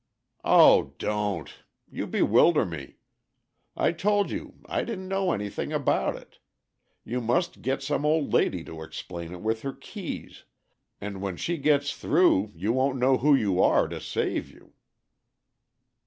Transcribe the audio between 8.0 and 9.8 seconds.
old lady to explain it with her